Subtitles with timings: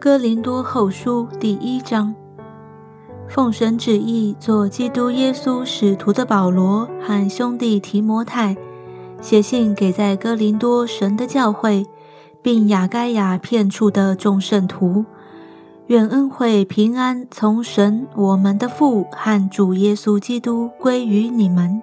[0.00, 2.14] 哥林多后书第一章，
[3.28, 8.56] 奉神旨意做基督耶稣使徒的保罗和兄弟提摩太，
[9.20, 11.84] 写信给在哥林多神的教会，
[12.40, 15.04] 并雅该亚片处的众圣徒，
[15.88, 21.82] 愿恩惠平安从神我们的父和主耶稣基督归于你们。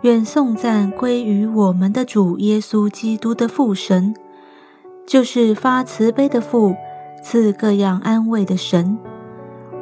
[0.00, 4.14] 愿颂赞归于我们的主耶稣基督的父神。
[5.06, 6.74] 就是发慈悲的父，
[7.22, 8.98] 赐各样安慰的神。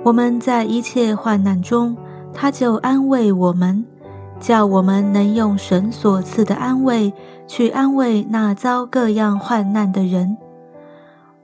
[0.03, 1.97] 我们在一切患难中，
[2.33, 3.85] 他就安慰我们，
[4.41, 7.13] 叫我们能用神所赐的安慰
[7.47, 10.39] 去安慰那遭各样患难的人。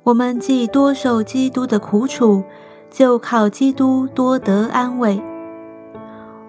[0.05, 2.43] 我们既多受基督的苦楚，
[2.91, 5.23] 就靠基督多得安慰。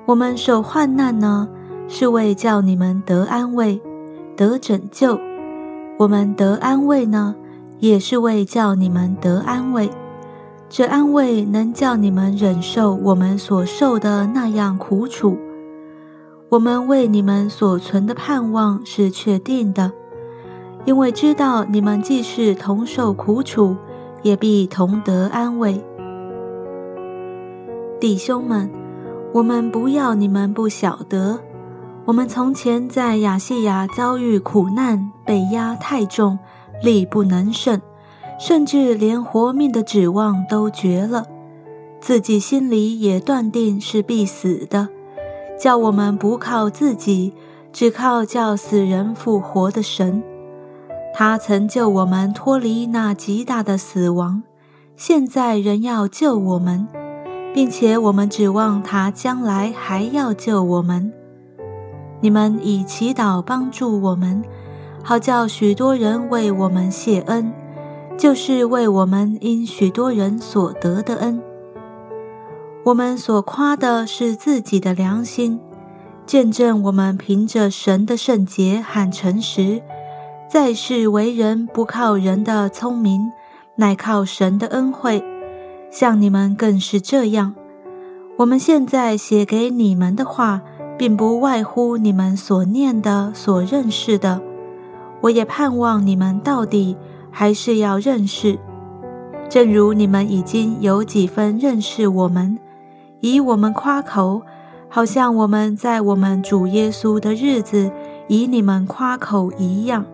[0.06, 1.50] 我们受患难呢，
[1.90, 3.82] 是为叫你们得安慰，
[4.38, 5.20] 得拯救。
[5.98, 7.36] 我们得安慰呢，
[7.80, 9.90] 也是为叫你们得安慰。
[10.70, 15.38] 这安慰能叫你们忍受我们所受的那样苦楚。
[16.50, 19.92] 我们为你们所存的盼望是确定的，
[20.86, 23.76] 因为知道你们既是同受苦楚，
[24.22, 25.84] 也必同得安慰。
[28.00, 28.70] 弟兄们，
[29.34, 31.40] 我们不要你们不晓得。
[32.08, 36.40] 我们从前在亚细亚遭遇苦难，被压太重，
[36.82, 37.82] 力不能胜，
[38.40, 41.26] 甚至连活命的指望都绝了，
[42.00, 44.88] 自己心里也断定是必死的。
[45.60, 47.34] 叫我们不靠自己，
[47.74, 50.24] 只靠叫死人复活的神。
[51.14, 54.44] 他曾救我们脱离那极大的死亡，
[54.96, 56.88] 现在仍要救我们，
[57.54, 61.12] 并且我们指望他将来还要救我们。
[62.20, 64.44] 你们以祈祷帮助我们，
[65.04, 67.54] 好叫许多人为我们谢恩，
[68.18, 71.40] 就是为我们因许多人所得的恩。
[72.86, 75.60] 我们所夸的是自己的良心，
[76.26, 79.84] 见证我们凭着神的圣洁和诚实，
[80.50, 83.32] 在世为人不靠人的聪明，
[83.76, 85.24] 乃靠神的恩惠。
[85.92, 87.54] 像你们更是这样。
[88.38, 90.62] 我们现在写给你们的话。
[90.98, 94.42] 并不外乎你们所念的、所认识的。
[95.22, 96.96] 我也盼望你们到底
[97.32, 98.58] 还是要认识，
[99.50, 102.58] 正如你们已经有几分认识我们，
[103.20, 104.42] 以我们夸口，
[104.90, 107.92] 好像我们在我们主耶稣的日子
[108.28, 110.06] 以你们夸口一样。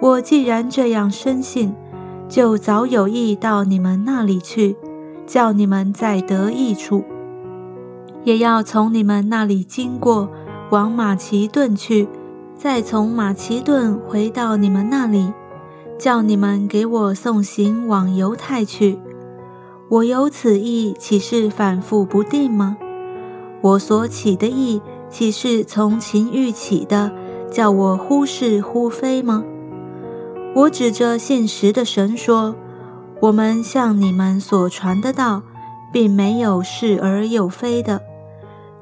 [0.00, 1.74] 我既然这样深信，
[2.28, 4.76] 就早有意到你们那里去，
[5.26, 7.04] 叫你们在得益处。
[8.24, 10.28] 也要从你们那里经过，
[10.70, 12.08] 往马其顿去，
[12.56, 15.32] 再从马其顿回到你们那里，
[15.98, 18.98] 叫你们给我送行往犹太去。
[19.88, 22.76] 我有此意，岂是反复不定吗？
[23.62, 27.10] 我所起的意，岂是从情欲起的，
[27.50, 29.42] 叫我忽是忽非吗？
[30.54, 32.54] 我指着现实的神说：
[33.20, 35.42] 我们向你们所传的道，
[35.92, 38.00] 并没有是而又非的。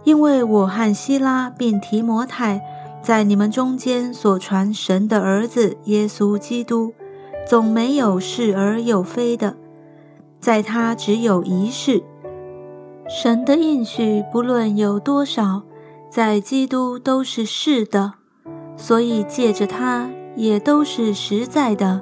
[0.08, 2.62] 因为我和希拉并提摩太
[3.02, 6.94] 在你们中间所传神的儿子耶稣基督，
[7.46, 9.54] 总没有是而又非的，
[10.40, 12.02] 在他只有一事。
[13.06, 15.64] 神的应许不论有多少，
[16.08, 18.14] 在基督都是是的，
[18.78, 22.00] 所以借着他也都是实在的，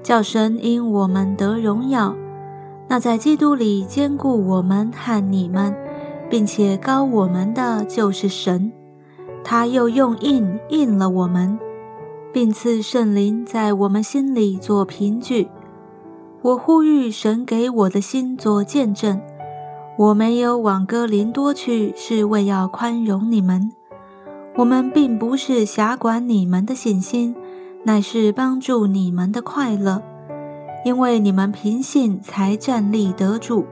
[0.00, 2.14] 叫神因我们得荣耀。
[2.86, 5.81] 那在基督里兼顾我们和你们。
[6.32, 8.72] 并且高我们的就是神，
[9.44, 11.58] 他又用印印了我们，
[12.32, 15.48] 并赐圣灵在我们心里做凭据。
[16.40, 19.20] 我呼吁神给我的心做见证，
[19.98, 23.70] 我没有往哥林多去，是为要宽容你们。
[24.56, 27.36] 我们并不是辖管你们的信心，
[27.84, 30.00] 乃是帮助你们的快乐，
[30.86, 33.66] 因为你们凭信才站立得住。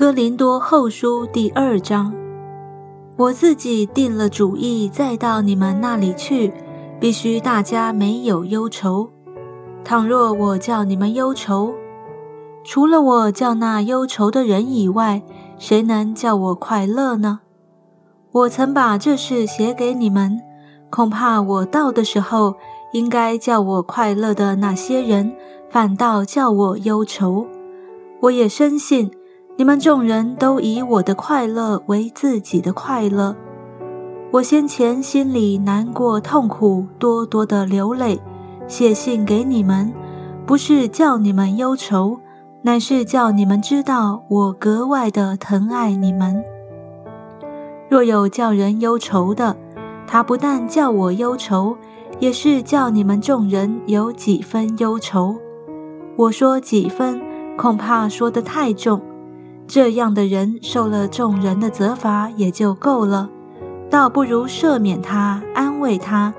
[0.00, 2.10] 哥林多后书第二章，
[3.18, 6.54] 我自己定了主意，再到你们那里去，
[6.98, 9.10] 必须大家没有忧愁。
[9.84, 11.74] 倘若我叫你们忧愁，
[12.64, 15.20] 除了我叫那忧愁的人以外，
[15.58, 17.40] 谁能叫我快乐呢？
[18.32, 20.40] 我曾把这事写给你们，
[20.88, 22.54] 恐怕我到的时候，
[22.94, 25.34] 应该叫我快乐的那些人，
[25.68, 27.46] 反倒叫我忧愁。
[28.22, 29.10] 我也深信。
[29.60, 33.36] 你们众人都以我的快乐为自己的快乐，
[34.30, 38.18] 我先前心里难过痛苦，多多的流泪，
[38.66, 39.92] 写信给你们，
[40.46, 42.18] 不是叫你们忧愁，
[42.62, 46.42] 乃是叫你们知道我格外的疼爱你们。
[47.90, 49.54] 若有叫人忧愁的，
[50.06, 51.76] 他不但叫我忧愁，
[52.18, 55.36] 也是叫你们众人有几分忧愁。
[56.16, 57.20] 我说几分，
[57.58, 59.02] 恐怕说得太重。
[59.70, 63.30] 这样的人受了众人的责罚也就够了，
[63.88, 66.34] 倒不如赦免他，安慰他，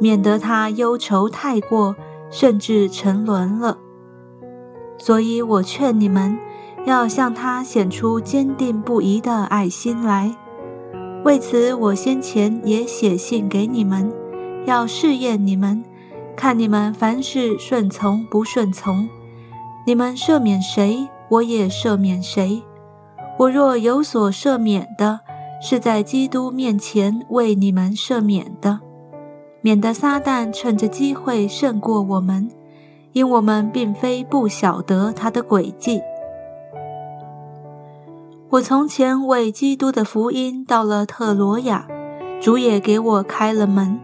[0.00, 1.94] 免得他忧愁太过，
[2.28, 3.78] 甚至沉沦了。
[4.98, 6.36] 所以我劝你们，
[6.84, 10.36] 要向他显出坚定不移的爱心来。
[11.24, 14.12] 为此，我先前也写信给你们，
[14.66, 15.84] 要试验你们，
[16.34, 19.08] 看你们凡事顺从不顺从。
[19.86, 22.60] 你们赦免谁，我也赦免谁。
[23.42, 25.18] 我若有所赦免的，
[25.60, 28.78] 是在基督面前为你们赦免的，
[29.62, 32.48] 免得撒旦趁着机会胜过我们，
[33.12, 36.00] 因我们并非不晓得他的诡计。
[38.50, 41.88] 我从前为基督的福音到了特罗亚，
[42.40, 43.98] 主也给我开了门。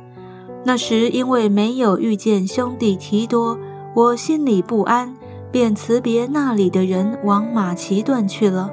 [0.65, 3.57] 那时因为没有遇见兄弟提多，
[3.95, 5.15] 我心里不安，
[5.53, 8.73] 便辞别那里的人，往马其顿去了。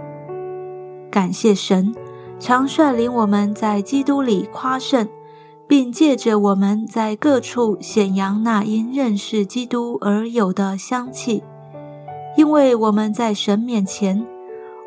[1.15, 1.95] 感谢神，
[2.41, 5.07] 常率领我们在基督里夸胜，
[5.65, 11.41] 并借着我们在各处显扬那因认识基督而有的香气，
[12.35, 14.27] 因为我们在神面前。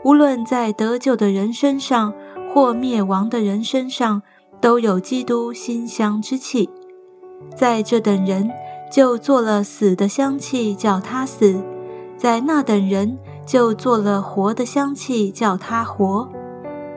[0.05, 2.13] 无论在得救的人身上，
[2.53, 4.21] 或灭亡的人身上，
[4.61, 6.69] 都有基督馨香之气。
[7.57, 8.51] 在这等人
[8.93, 11.63] 就做了死的香气，叫他死；
[12.19, 13.17] 在那等人
[13.49, 16.29] 就做了活的香气，叫他活。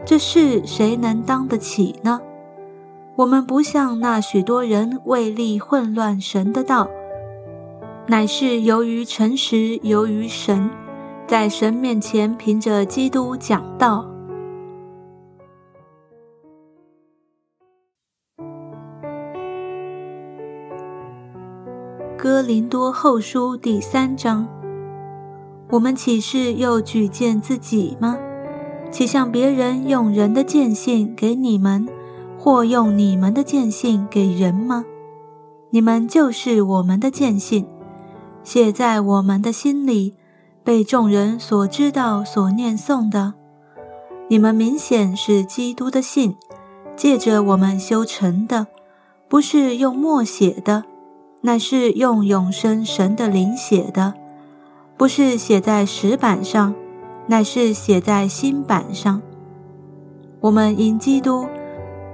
[0.06, 2.20] 这事谁能当得起呢？
[3.16, 6.90] 我们不像那许多人为利混乱神的道，
[8.08, 10.70] 乃是由于诚实，由于神。
[11.26, 14.06] 在神面前，凭着基督讲道。
[22.18, 24.46] 哥林多后书第三章，
[25.72, 28.18] 我们岂是又举荐自己吗？
[28.92, 31.88] 岂像别人用人的见信给你们，
[32.38, 34.84] 或用你们的见信给人吗？
[35.70, 37.66] 你们就是我们的见信，
[38.44, 40.16] 写在我们的心里。
[40.64, 43.34] 被众人所知道、所念诵的，
[44.28, 46.36] 你们明显是基督的信，
[46.96, 48.68] 借着我们修成的，
[49.28, 50.84] 不是用墨写的，
[51.42, 54.14] 乃是用永生神的灵写的；
[55.02, 56.76] 不是写在石板上，
[57.26, 59.20] 乃是写在心板上。
[60.42, 61.48] 我们因基督，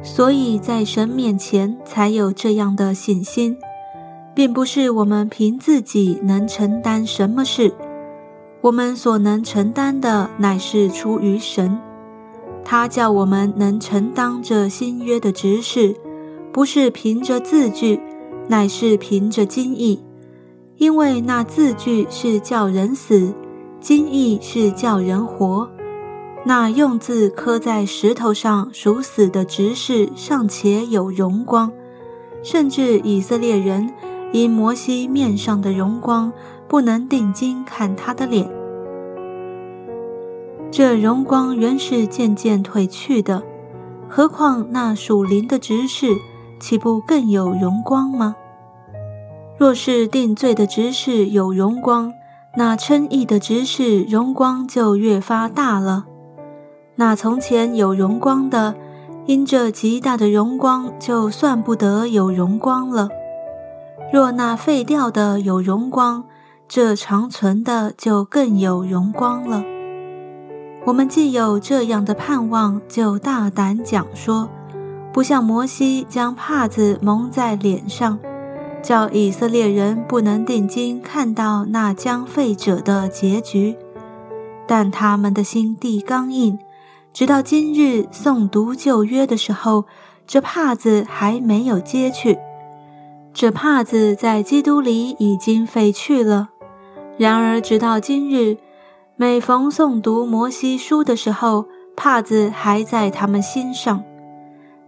[0.01, 3.57] 所以在神面前才有这样的信心，
[4.33, 7.73] 并不是我们凭自己能承担什么事。
[8.61, 11.77] 我们所能承担的，乃是出于神。
[12.63, 15.93] 他叫我们能承担这新约的执事，
[16.53, 17.99] 不是凭着字句，
[18.47, 19.99] 乃是凭着经意。
[20.77, 23.33] 因为那字句是叫人死，
[23.79, 25.69] 经意是叫人活。
[26.45, 31.71] 那用字刻在石头上属死的执事，尚且有荣光，
[32.41, 33.91] 甚至以色列人
[34.31, 36.31] 因摩西面上的荣光。
[36.69, 38.51] 不能定睛看他的脸，
[40.69, 43.41] 这荣光原是渐渐褪去的。
[44.09, 46.07] 何况那属灵的执事，
[46.59, 48.35] 岂不更有荣光吗？
[49.59, 52.13] 若是定罪的执事有荣光，
[52.55, 56.05] 那称义的执事荣光就越发大了。
[56.95, 58.75] 那从前有荣光的，
[59.25, 63.09] 因这极大的荣光，就算不得有荣光了。
[64.13, 66.25] 若那废掉的有荣光，
[66.67, 69.63] 这长存的就更有荣光了。
[70.85, 74.49] 我们既有这样的盼望，就大胆讲说，
[75.11, 78.17] 不像摩西将帕子蒙在脸上，
[78.87, 83.75] 叫以色列人不能定睛看到那将废者的结局。
[84.65, 86.57] 但他们的心地刚硬，
[87.11, 89.83] 直到今日诵读旧约的时候，
[90.25, 92.39] 这帕子还没有揭去。
[93.33, 96.51] 这帕子在基督里已经废去了。
[97.17, 98.55] 然而，直到今日，
[99.17, 101.65] 每逢诵读摩西书的时候，
[101.97, 104.01] 帕子还在他们心上。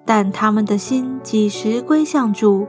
[0.05, 2.65] 但他们的心几时归向主，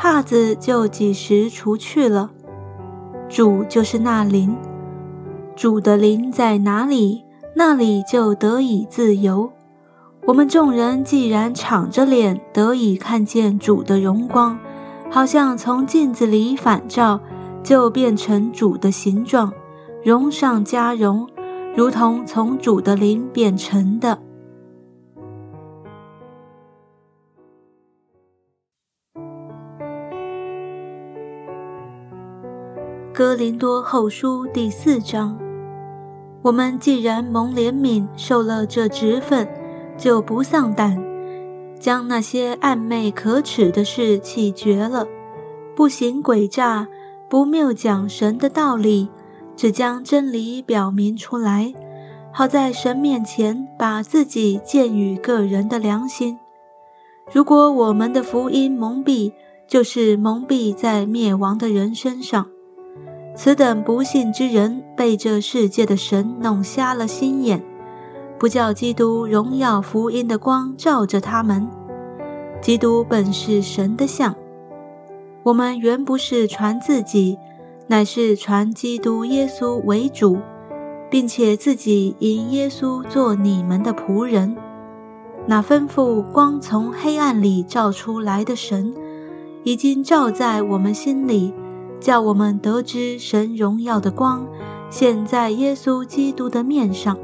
[0.00, 2.30] 帕子就几时除去了。
[3.28, 4.56] 主就是那灵，
[5.56, 7.24] 主的灵在哪里，
[7.56, 9.50] 那里就得以自由。
[10.24, 14.56] 我们众人既然敞着脸得以看见主的荣光，
[15.10, 17.18] 好像从镜子里反照，
[17.64, 19.52] 就变成主的形状，
[20.04, 21.26] 荣上加荣，
[21.74, 24.16] 如同从主的灵变成的。
[33.18, 35.36] 哥林多后书第四章：
[36.40, 39.48] 我们既然蒙怜悯，受了这职分。
[39.98, 40.96] 就不丧胆，
[41.80, 45.04] 将那些暧昧可耻的事弃绝了，
[45.74, 46.86] 不行诡诈，
[47.28, 49.08] 不谬讲神的道理，
[49.56, 51.74] 只将真理表明出来，
[52.32, 56.38] 好在神面前把自己鉴于个人的良心。
[57.32, 59.32] 如果我们的福音蒙蔽，
[59.66, 62.46] 就是蒙蔽在灭亡的人身上。
[63.40, 67.62] 此等不信之人，被这世界的神弄瞎了心眼。
[68.36, 71.68] 不叫基督荣耀福音的光照着他们。
[72.60, 74.34] 基督本是神的像，
[75.44, 77.38] 我们原不是传自己，
[77.86, 80.38] 乃是传基督耶稣为主，
[81.08, 84.56] 并且自己因耶稣做你们的仆人。
[85.46, 88.92] 那吩咐光从黑暗里照出来的神，
[89.62, 91.54] 已经照在我们心里，
[92.00, 94.46] 叫我们得知神荣耀的光
[94.90, 97.18] 现，在耶稣基督的面上。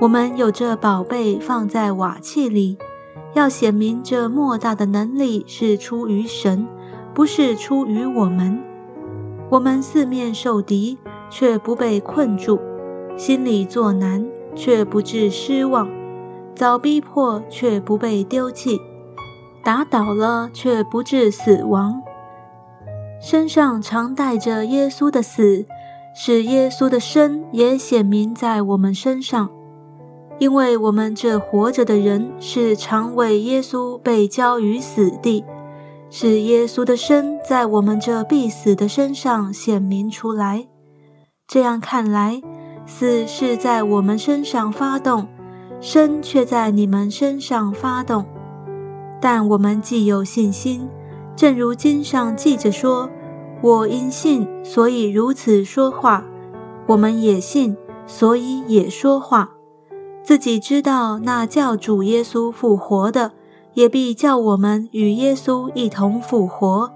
[0.00, 2.78] 我们有这宝贝放在瓦器里，
[3.34, 6.66] 要显明这莫大的能力是出于神，
[7.12, 8.62] 不是出于我们。
[9.50, 10.96] 我们四面受敌，
[11.28, 12.58] 却不被困住；
[13.16, 15.88] 心里作难，却不致失望；
[16.54, 18.78] 遭逼迫，却不被丢弃；
[19.64, 22.00] 打倒了，却不致死亡。
[23.20, 25.66] 身上常带着耶稣的死，
[26.14, 29.50] 使耶稣的生也显明在我们身上。
[30.38, 35.44] 因为我们这活着的人是常为耶稣被交于死地，
[36.08, 40.66] 使耶稣的生在我们这必死的身上显明出来。
[41.46, 42.40] 这样看来，
[42.86, 45.28] 死是在我们身上发动，
[45.78, 48.24] 生却在你们身上发动。
[49.20, 50.88] 但我们既有信心，
[51.36, 53.08] 正如经上记着说
[53.62, 56.24] ：“我因信，所以如此说话。”
[56.86, 59.50] 我们也信，所以也说话。
[60.22, 63.32] 自己知道那叫主耶稣复活的，
[63.74, 66.90] 也必叫我们与耶稣一同复活，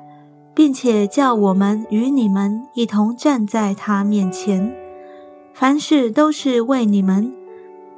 [0.52, 4.74] 并且叫我们与你们一同站在他面前。
[5.52, 7.32] 凡事都是为你们，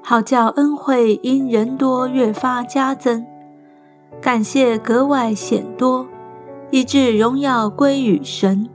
[0.03, 3.25] 好叫恩惠因人多越发加增，
[4.21, 6.07] 感谢格外显多，
[6.77, 8.69] 以致荣耀归于神。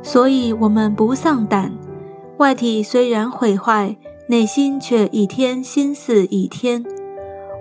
[0.00, 1.72] 所以，我们不丧胆，
[2.38, 3.96] 外体虽然毁坏。
[4.28, 6.84] 内心却一天心思一天，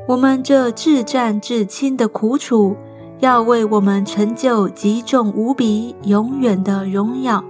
[0.07, 2.75] 我们这至战至亲的苦楚，
[3.21, 7.43] 要为我们成就极重无比、永远的荣耀。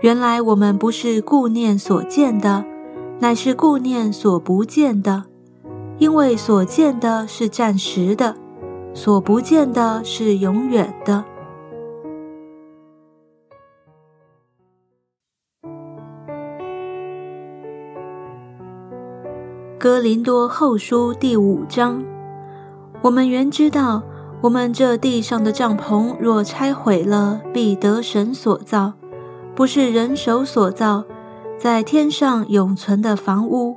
[0.00, 2.64] 原来我们不是顾念所见的，
[3.18, 5.24] 乃是顾念所不见的，
[5.98, 8.34] 因为所见的是暂时的，
[8.96, 11.22] 所不见的是永远的。
[19.78, 22.02] 哥林多后书第五章，
[23.02, 24.02] 我们原知道，
[24.40, 28.94] 我们这地上的帐篷若拆毁了，必得神所造，
[29.54, 31.04] 不是人手所造，
[31.58, 33.76] 在天上永存的房屋。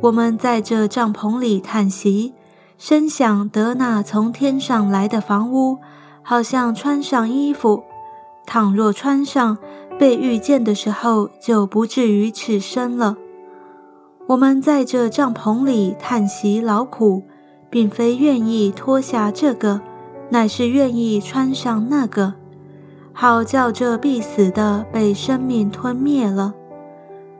[0.00, 2.32] 我们在这帐篷里叹息，
[2.78, 5.78] 深想得那从天上来的房屋，
[6.22, 7.82] 好像穿上衣服，
[8.46, 9.58] 倘若穿上，
[9.98, 13.16] 被遇见的时候，就不至于赤身了。
[14.28, 17.24] 我们在这帐篷里叹息劳苦，
[17.68, 19.80] 并非愿意脱下这个，
[20.30, 22.34] 乃是愿意穿上那个，
[23.12, 26.54] 好叫这必死的被生命吞灭了。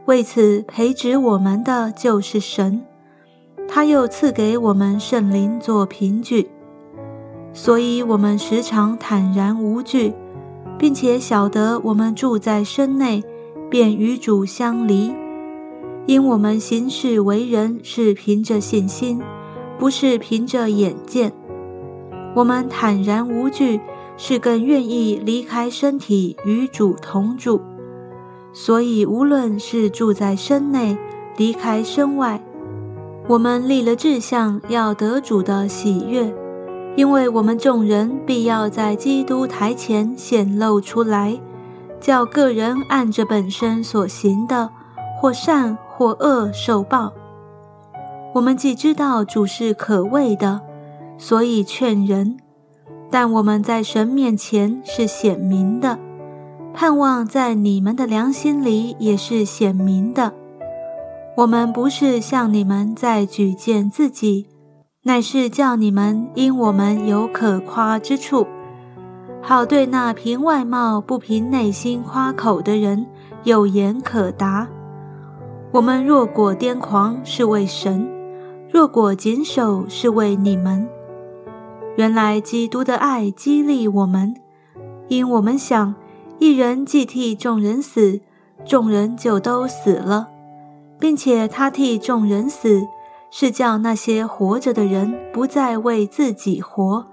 [0.07, 2.83] 为此培植我们的就是神，
[3.71, 6.49] 他又赐给我们圣灵做凭据，
[7.53, 10.15] 所以我们时常坦然无惧，
[10.79, 13.23] 并且晓得我们住在身内，
[13.69, 15.15] 便与主相离。
[16.07, 19.21] 因我们行事为人是凭着信心，
[19.79, 21.31] 不是凭着眼见。
[22.35, 23.79] 我们坦然无惧，
[24.17, 27.61] 是更愿意离开身体与主同住。
[28.55, 30.97] 所以无论是住在身内，
[31.37, 32.43] 离开身外，
[33.29, 36.35] 我们立了志向，要得主的喜悦。
[36.97, 41.39] 因为我们众人必要在基督台前显露出来，
[42.01, 44.71] 叫个人按着本身所行的，
[45.21, 45.79] 或善。
[45.99, 47.13] 或恶受报，
[48.33, 50.61] 我们既知道主是可畏的，
[51.19, 52.37] 所以劝人；
[53.11, 55.99] 但我们在神面前是显明的，
[56.73, 60.33] 盼望在你们的良心里也是显明的。
[61.39, 64.49] 我们不是向你们在举荐自己，
[65.05, 68.45] 乃是叫你们因我们有可夸之处，
[69.41, 73.07] 好对那凭外貌不凭内心夸口的人
[73.45, 74.67] 有言可答。
[75.71, 78.05] 我们若果癫狂，是为神。
[78.69, 80.89] 若果谨守是为你们，
[81.97, 84.35] 原来基督的爱激励我们，
[85.07, 85.95] 因我们想，
[86.41, 88.21] 一人既替众人死，
[88.65, 90.27] 众人就都死了，
[90.99, 92.87] 并且他替众人死，
[93.31, 97.07] 是叫那些活着的人不再为自己活，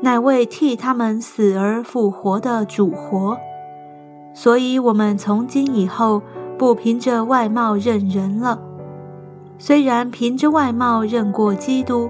[0.00, 3.36] 乃为替他们死而复活的主活。
[4.34, 6.22] 所以，我们从今以后
[6.56, 8.60] 不凭着外貌认人了。
[9.58, 12.08] 虽然凭着外貌认过基督，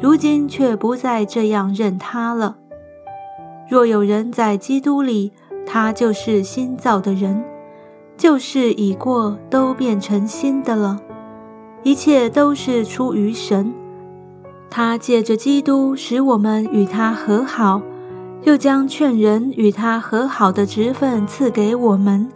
[0.00, 2.56] 如今却不再这样认他了。
[3.68, 5.32] 若有人在基督里，
[5.66, 7.42] 他就是新造的人，
[8.16, 11.00] 旧事已过，都变成新的了。
[11.82, 13.72] 一切都是出于神，
[14.70, 17.80] 他借着基督使我们与他和好，
[18.42, 22.28] 又将劝人与他和好的职分赐给我们。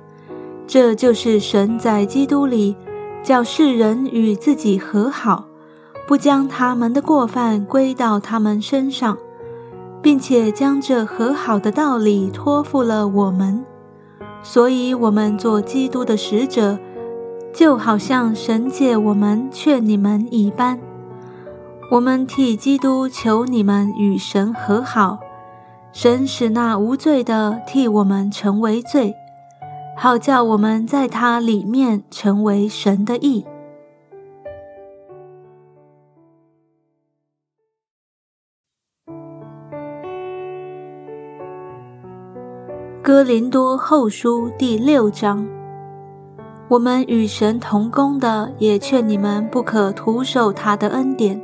[0.67, 2.77] 这就是神在基督里。
[3.23, 5.45] 叫世人与自己和好，
[6.09, 9.19] 不将他们的过犯归到他们身上，
[10.01, 13.63] 并且将这和好的道理托付了我们。
[14.43, 16.79] 所以，我们做基督的使者，
[17.55, 20.81] 就好像神借我们劝你们一般。
[21.91, 25.19] 我们替基督求你们与神和好，
[25.93, 29.15] 神使那无罪的替我们成为罪。
[29.97, 33.45] 好叫我们在他里面成为神的义。
[43.11, 45.45] 哥林多后书第六章，
[46.69, 51.43] 我们与神同工的，也劝你们不可徒受他的恩典，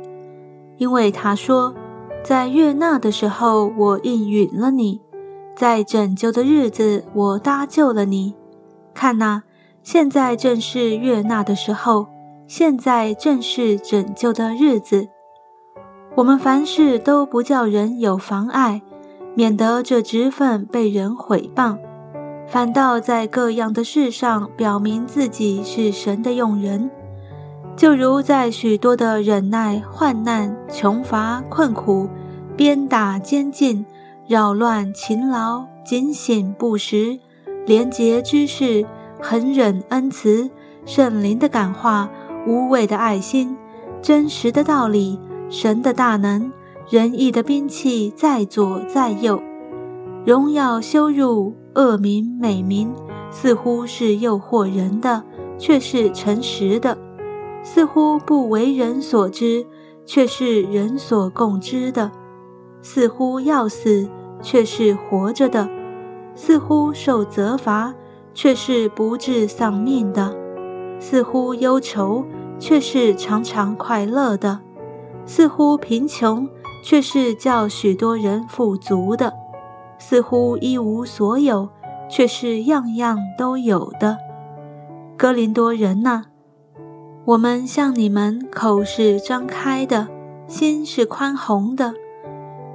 [0.77, 1.75] 因为他说，
[2.23, 5.01] 在悦纳的时候，我应允了你；
[5.57, 8.33] 在拯救的日子，我搭救了你。
[8.93, 9.41] 看呐，
[9.83, 12.07] 现在正是悦纳的时候，
[12.47, 15.09] 现在正是拯救的日子。
[16.15, 18.81] 我们凡事都不叫人有妨碍，
[19.37, 21.77] 免得这职分被人毁谤，
[22.47, 26.89] 反倒在各样的事上表明自己是神的用人。
[27.75, 32.09] 就如在许多的忍耐、患难、穷乏、困苦、
[32.55, 33.85] 鞭打、监禁、
[34.27, 37.19] 扰乱、勤劳、警醒、不时。
[37.67, 38.87] 廉洁之事，
[39.21, 40.49] 恒忍恩慈，
[40.83, 42.09] 圣灵的感化，
[42.47, 43.55] 无畏的爱心，
[44.01, 46.51] 真实的道理，神的大能，
[46.89, 49.41] 仁义的兵器在左在右，
[50.25, 52.93] 荣耀羞辱，恶名美名，
[53.29, 55.21] 似乎是诱惑人的，
[55.57, 56.95] 却是诚实的；
[57.61, 59.65] 似乎不为人所知，
[60.05, 62.09] 却是人所共知的；
[62.81, 64.07] 似乎要死，
[64.41, 65.69] 却是活着的。
[66.35, 67.93] 似乎受责罚，
[68.33, 70.33] 却是不至丧命的；
[71.01, 72.23] 似乎忧愁，
[72.57, 74.59] 却是常常快乐的；
[75.25, 76.47] 似乎贫穷，
[76.83, 79.31] 却是叫许多人富足的；
[79.97, 81.69] 似乎一无所有，
[82.09, 84.17] 却是样样都有的。
[85.17, 86.23] 哥林多人呐，
[87.25, 90.07] 我们向你们口是张开的，
[90.47, 91.93] 心是宽宏的，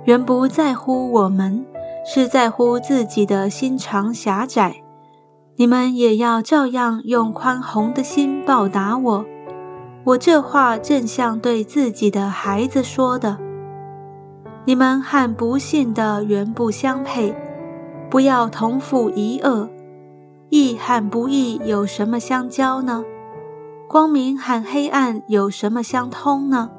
[0.04, 1.64] 原不在乎我们。
[2.04, 4.82] 是在乎自己的心肠狭窄，
[5.54, 9.24] 你们也要照样用宽宏的心报答我。
[10.02, 13.38] 我这话正像对自己的孩子说的。
[14.64, 17.34] 你们和不幸的原不相配，
[18.08, 19.68] 不要同负一恶。
[20.50, 23.04] 义和不义有什么相交呢？
[23.88, 26.70] 光明和黑暗有什么相通呢？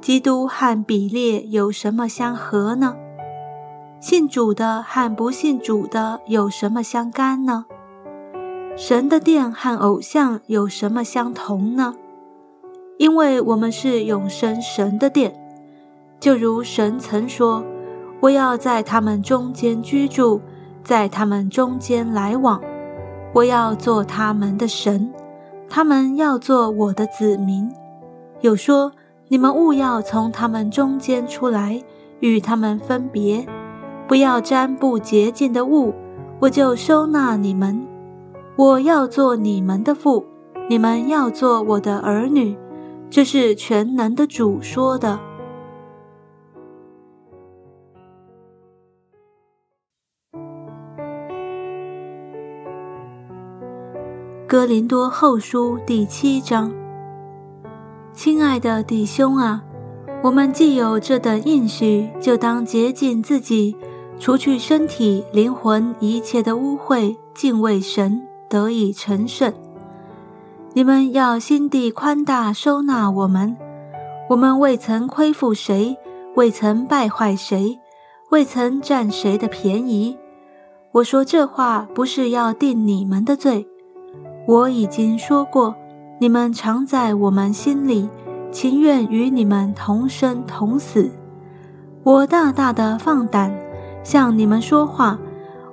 [0.00, 2.96] 基督和比列有什么相合呢？
[4.00, 7.66] 信主的和不信主的有什么相干呢？
[8.76, 11.94] 神的殿和偶像有什么相同呢？
[12.98, 15.45] 因为我们是永生神的殿，
[16.18, 17.64] 就如神曾说
[18.20, 20.40] ：“我要在他们中间居住，
[20.82, 22.60] 在他们中间来往，
[23.32, 25.12] 我要做他们的神，
[25.68, 27.70] 他们要做我的子民。”
[28.40, 28.92] 有说
[29.28, 31.82] ：“你们勿要从他们中间出来，
[32.20, 33.46] 与他们分别。”
[34.08, 35.92] 不要沾不洁净的物，
[36.38, 37.84] 我就收纳你们。
[38.54, 40.24] 我要做你们的父，
[40.68, 42.56] 你们要做我的儿女。
[43.10, 45.18] 这是全能的主说的。
[54.48, 56.72] 哥林多后书第七章，
[58.12, 59.60] 亲爱的弟兄啊，
[60.22, 63.76] 我们既有这等应许，就当竭尽自己，
[64.20, 69.52] 除去身体、灵魂一切的污秽，敬畏神，得以成圣。
[70.74, 73.56] 你们要心地宽大，收纳我们。
[74.30, 75.96] 我们未曾亏负谁，
[76.36, 77.80] 未曾败坏谁，
[78.30, 80.16] 未曾占谁的便宜。
[80.92, 83.66] 我说这话，不是要定你们的罪。
[84.46, 85.74] 我已经说过，
[86.20, 88.08] 你们常在我们心里，
[88.52, 91.10] 情愿与你们同生同死。
[92.04, 93.52] 我大大的放胆
[94.04, 95.18] 向你们说话，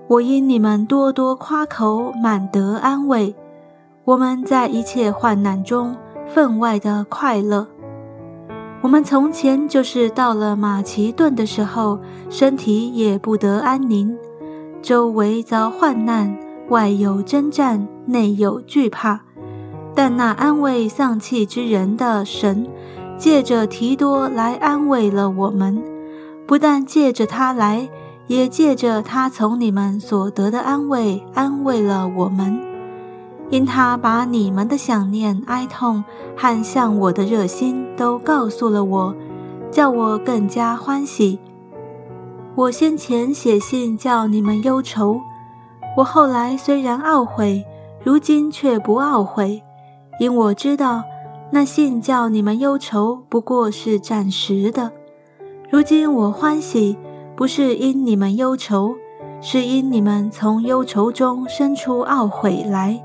[0.07, 3.35] 我因你们多多夸口，满得安慰。
[4.05, 5.95] 我们在一切患难中
[6.27, 7.67] 分外的快乐。
[8.81, 14.17] 我们从前就是到了马其顿的时候，身体也不得安宁，
[14.81, 16.35] 周围遭患难。
[16.69, 19.21] 外有征战，内有惧怕，
[19.93, 22.67] 但那安慰丧气之人的神，
[23.17, 25.83] 借着提多来安慰了我们。
[26.47, 27.89] 不但借着他来，
[28.27, 32.59] 也借着他从你们所得的安慰，安慰了我们。
[33.49, 36.03] 因他把你们的想念、哀痛
[36.35, 39.15] 和向我的热心都告诉了我，
[39.69, 41.37] 叫我更加欢喜。
[42.55, 45.19] 我先前写信叫你们忧愁。
[45.95, 47.63] 我后来虽然懊悔，
[48.03, 49.61] 如今却不懊悔，
[50.19, 51.03] 因我知道
[51.51, 54.91] 那信叫你们忧愁不过是暂时的。
[55.69, 56.97] 如今我欢喜，
[57.35, 58.95] 不是因你们忧愁，
[59.39, 63.03] 是因你们从忧愁中生出懊悔来。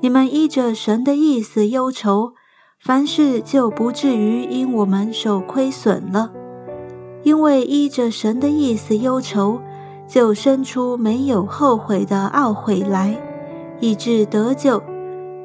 [0.00, 2.34] 你们依着神的意思忧愁，
[2.78, 6.30] 凡事就不至于因我们受亏损了。
[7.24, 9.60] 因为依着神的意思忧愁。
[10.06, 13.20] 就生出没有后悔的懊悔来，
[13.80, 14.82] 以致得救。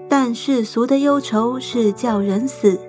[0.07, 2.79] 但世俗的忧愁是叫人死。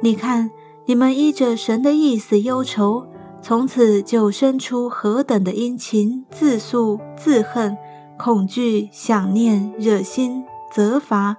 [0.00, 0.50] 你看，
[0.84, 3.06] 你们依着神的意思忧愁，
[3.40, 7.76] 从此就生出何等的殷勤、自诉、自恨、
[8.18, 11.38] 恐惧、想念、热心、责罚。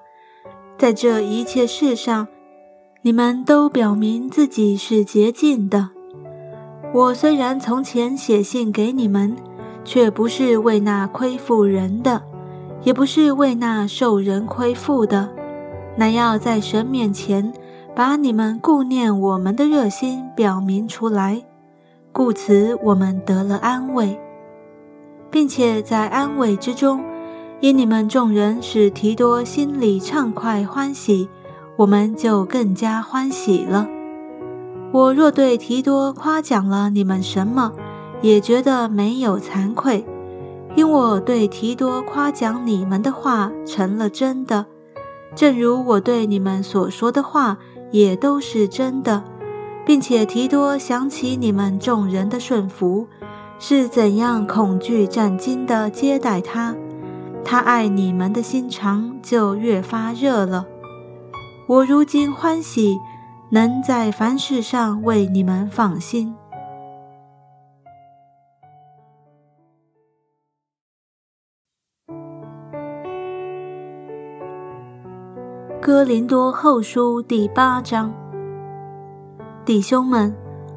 [0.80, 2.28] 在这一切事上，
[3.04, 5.91] 你们都表明自己是洁净的。
[6.94, 9.34] 我虽然从前写信给你们，
[9.86, 12.22] 却不是为那亏负人的，
[12.84, 15.30] 也不是为那受人亏负的，
[15.96, 17.54] 乃要在神面前
[17.96, 21.42] 把你们顾念我们的热心表明出来。
[22.12, 24.20] 故此，我们得了安慰，
[25.30, 27.02] 并且在安慰之中，
[27.62, 31.30] 因你们众人使提多心里畅快欢喜，
[31.78, 33.88] 我们就更加欢喜了。
[34.94, 37.72] 我若对提多夸奖了你们什么，
[38.22, 40.06] 也觉得没有惭愧，
[40.76, 44.66] 因我对提多夸奖你们的话成了真的，
[45.34, 47.58] 正如我对你们所说的话
[47.92, 49.24] 也都是真的，
[49.86, 53.08] 并且提多想起你们众人的顺服，
[53.60, 56.76] 是怎样恐惧战惊的接待他，
[57.46, 60.66] 他爱你们的心肠就越发热了。
[61.68, 62.98] 我如今欢喜。
[63.54, 66.34] 能在凡事上为你们放心。
[75.82, 78.14] 哥林多后书第八章，
[79.66, 80.34] 弟兄们，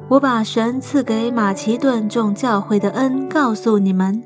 [0.09, 4.21] 我把神赐给马其顿众教会的恩告诉你们，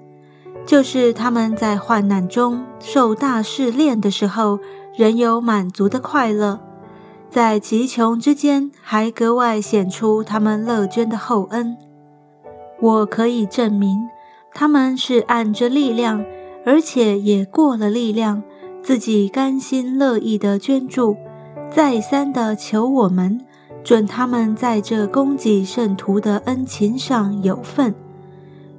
[0.66, 4.58] 就是他们在患难中受大试炼的时候，
[4.98, 6.60] 仍有满足的快乐。
[7.30, 11.78] 在极穷之间，还格外显出他们乐捐的厚恩。
[12.82, 14.10] 我可以证明，
[14.54, 16.26] 他们是按着力量，
[16.66, 18.42] 而且也过了力量，
[18.82, 21.16] 自己甘心乐意的捐助，
[21.70, 23.40] 再三的求我们
[23.84, 27.94] 准他们在这供给圣徒的恩情上有份，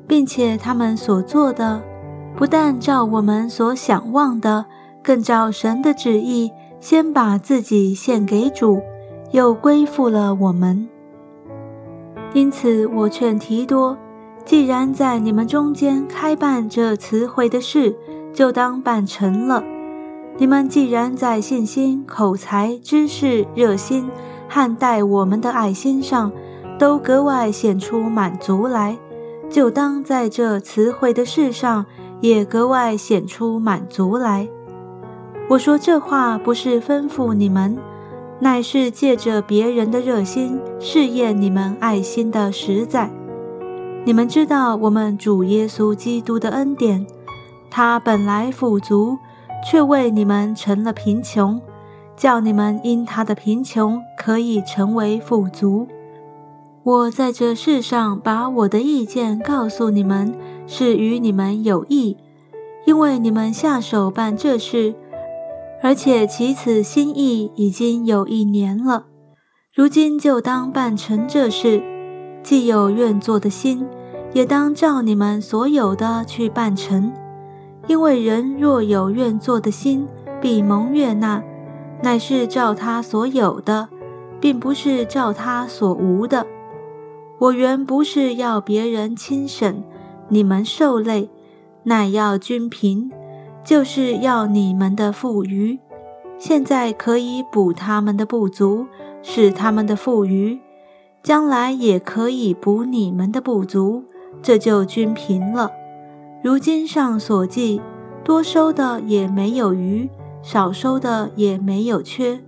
[0.09, 1.81] 并且他们所做的，
[2.37, 4.67] 不但照我们所想望的，
[5.05, 6.51] 更照神的旨意。
[6.81, 8.81] 先把自己献给主，
[9.33, 10.89] 又归附了我们。
[12.33, 13.97] 因此，我劝提多，
[14.45, 17.97] 既然在你们中间开办这词汇的事，
[18.33, 19.63] 就当办成了。
[20.39, 24.09] 你们既然在信心、口才、知识、热心
[24.49, 26.33] 和待我们的爱心上，
[26.79, 28.97] 都格外显出满足来，
[29.51, 31.85] 就当在这词汇的事上
[32.21, 34.49] 也格外显出满足来。
[35.51, 37.77] 我说这话不是吩咐你们，
[38.39, 43.11] 乃是借着别人的热心试验你们爱心的实在。
[44.05, 47.05] 你们知道我们主耶稣基督的恩典，
[47.69, 49.19] 他本来富足，
[49.69, 51.61] 却为你们成了贫穷，
[52.17, 55.89] 叫你们因他的贫穷可以成为富足。
[56.85, 60.33] 我在这世上把我的意见告诉你们，
[60.69, 62.17] 是与你们有益，
[62.87, 64.95] 因为你们下手办这事，
[65.83, 69.07] 而且其此心意已经有一年了。
[69.73, 71.83] 如今就当办成这事，
[72.43, 73.87] 既有愿做的心，
[74.33, 77.13] 也当照你们所有的去办成。
[77.87, 80.07] 因为人若有愿做的心，
[80.41, 81.43] 必蒙悦纳，
[82.03, 83.89] 乃是照他所有的，
[84.41, 86.47] 并不是照他所无的。
[87.39, 89.83] 我原不是要别人轻省，
[90.29, 91.31] 你们受累，
[91.85, 93.11] 乃要均平，
[93.63, 95.79] 就是要你们的富余。
[96.39, 98.87] 现在可以补他们的不足，
[99.23, 100.59] 是他们的富余，
[101.23, 104.05] 将来也可以补你们的不足，
[104.43, 105.71] 这就均平了。
[106.43, 107.81] 如今上所记，
[108.25, 110.09] 多收的也没有余，
[110.43, 112.41] 少收的也没有缺。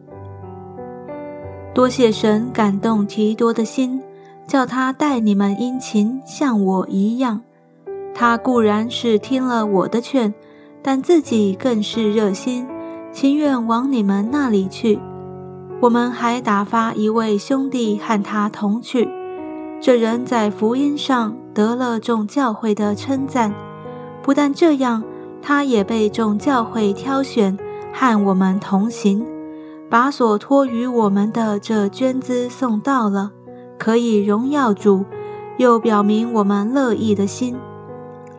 [1.75, 4.03] 多谢神感动提多的心。
[4.45, 7.41] 叫他待你们殷勤，像我一样。
[8.13, 10.35] 他固然是听了我的劝，
[10.83, 12.67] 但自己更是热心，
[13.13, 14.99] 情愿往你们那里去。
[15.81, 19.09] 我们还打发一位兄弟和他同去。
[19.81, 23.53] 这人在福音上得了众教会的称赞。
[24.23, 25.03] 不但这样，
[25.41, 27.59] 他也被众教会挑选，
[27.93, 29.27] 和我们同行，
[29.91, 33.33] 把所托于我们的这捐资送到了。
[33.77, 35.05] 可以荣耀主，
[35.57, 37.57] 又表明我们乐意的心，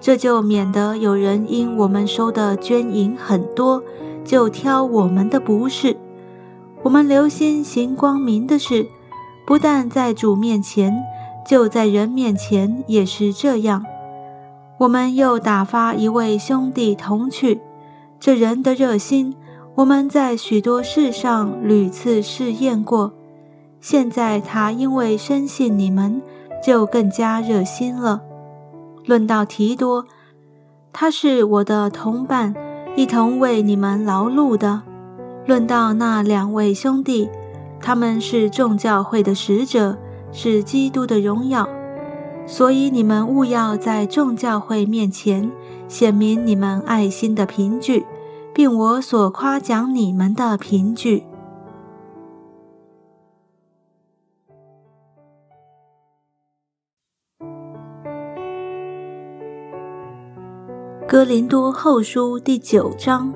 [0.04, 3.82] 这就免得有人因我们收的捐银很多，
[4.26, 5.96] 就挑我们的不是。
[6.82, 8.86] 我们留心行光明的事，
[9.48, 10.94] 不但在主面前，
[11.48, 13.86] 就在人面前也是这样。
[14.80, 17.62] 我们又打发一位兄弟同去，
[18.20, 19.34] 这人的热心，
[19.76, 23.14] 我们在许多事上屡次试验过。
[23.80, 26.22] 现在他因为深信你们，
[26.62, 28.22] 就更加热心了。
[29.06, 30.06] 论到提多，
[30.92, 32.54] 他是我的同伴，
[32.96, 34.82] 一同为你们劳碌的。
[35.46, 37.30] 论到那两位兄弟，
[37.82, 39.98] 他们是众教会的使者，
[40.32, 41.68] 是基督的荣耀。
[42.46, 45.52] 所以你们务要在众教会面前
[45.88, 48.06] 显明你们爱心的凭据，
[48.54, 51.24] 并我所夸奖你们的凭据。
[61.14, 63.32] 哥林多后书第九章，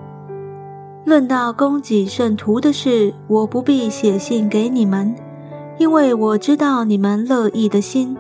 [1.06, 5.14] 论到供给圣徒的事，我不必写信给你们，
[5.78, 8.18] 因为我知道你们乐意的心，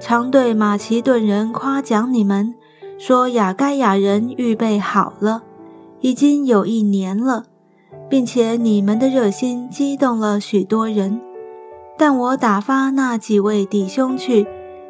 [0.00, 2.52] 常对马其顿人夸奖你们，
[2.98, 5.44] 说雅该亚人预备好了，
[6.00, 7.44] 已经有一年了，
[8.08, 11.20] 并且你们的热心激动了许多人。
[11.96, 14.48] 但我打发那几位弟兄去，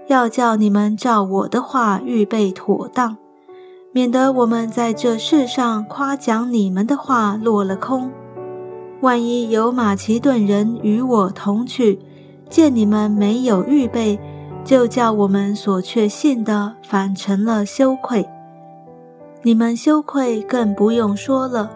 [0.08, 3.18] 要叫你们照我的话预备妥当。
[3.96, 8.12] 免得我们在这世上夸奖你们的话落了空。
[9.00, 11.98] 万一有马其顿人与我同去，
[12.50, 14.20] 见你们没有预备，
[14.62, 18.28] 就叫我们所确信的反成了羞愧。
[19.40, 21.70] 你们羞愧更不用说了。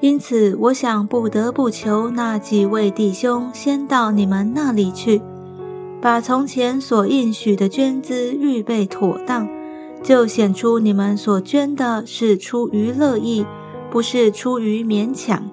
[0.00, 5.22] 因此，我想不得不求那几位弟兄先到你们那里去，
[6.02, 9.46] 把从前所应许的捐资预备妥当。
[10.06, 13.44] 就显出你们所捐的是出于乐意，
[13.90, 15.50] 不是出于勉强。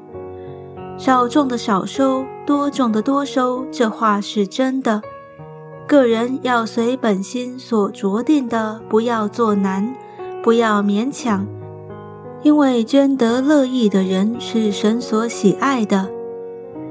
[0.95, 5.01] 少种的少收，多种的多收，这话是真的。
[5.87, 9.95] 个人要随本心所着定的，不要做难，
[10.43, 11.47] 不要勉强，
[12.43, 16.07] 因为捐得乐意的人是神所喜爱的。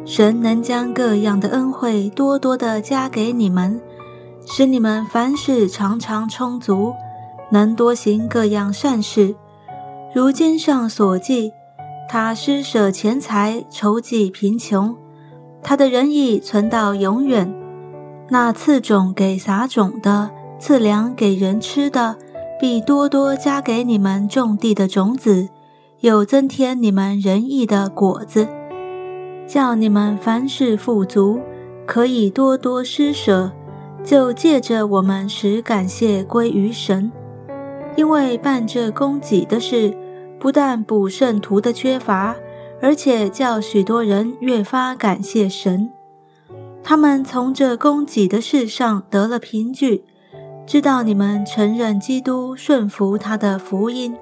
[0.05, 3.81] 神能将各样的恩惠多多的加给你们，
[4.44, 6.92] 使你们凡事常常充足。
[7.53, 9.35] 能多行各样善事，
[10.15, 11.53] 如经上所记，
[12.09, 14.97] 他施舍钱财筹济贫穷，
[15.62, 17.55] 他的仁义存到永远。
[18.31, 22.17] 那赐种给撒种的，赐粮给人吃的，
[22.59, 25.51] 必多多加给你们种地的种子，
[26.01, 28.49] 又增添你们仁义的果子，
[29.47, 31.38] 叫你们凡事富足，
[31.87, 33.53] 可以多多施舍，
[34.03, 37.12] 就借着我们使感谢归于神。
[37.97, 39.97] 因为办这供给的事，
[40.39, 42.35] 不但补圣徒的缺乏，
[42.81, 45.91] 而且叫许多人越发感谢神。
[46.83, 50.05] 他们从这供给的事上得了凭据，
[50.67, 54.17] 知道你们承认基督，顺服他的福音，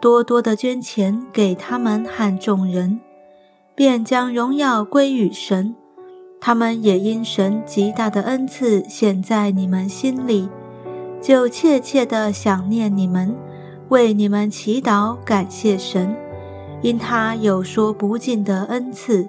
[0.00, 3.00] 多多的捐钱给他们和众人，
[3.74, 5.74] 便将荣耀归于神。
[6.40, 10.48] 他们也因神极大的恩赐显在你们心里，
[11.20, 13.36] 就切切的想念你们，
[13.90, 16.16] 为你们祈祷，感谢神，
[16.80, 19.28] 因他有说不尽的恩赐。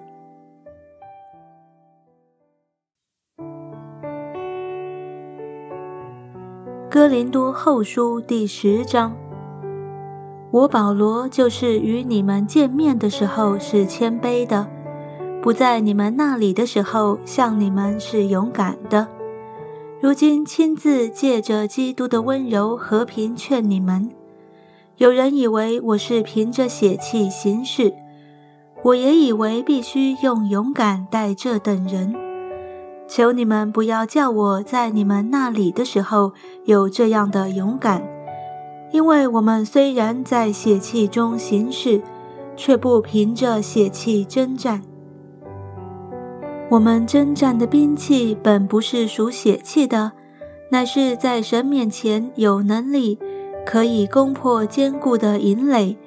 [6.89, 9.13] 哥林多后书第十章，
[10.51, 14.67] 我保罗就是与你们见面的时候是谦卑的。
[15.41, 19.08] 不在你们那里的时候，向你们是勇敢的。
[20.01, 24.09] 如今亲自借着基督的温柔和平劝你们。
[24.97, 27.93] 有人以为我是凭着血气行事，
[28.81, 32.15] 我也以为必须用勇敢待这等人。
[33.07, 36.33] 求你们不要叫我在你们那里的时候
[36.65, 38.01] 有这样的勇敢，
[38.91, 42.01] 因为我们虽然在血气中行事，
[42.57, 44.81] 却不凭着血气征战。
[46.71, 50.13] 我们征战的兵器本不是属血气的，
[50.69, 53.19] 乃是在神面前有能力，
[53.65, 55.97] 可以攻破坚固的营垒，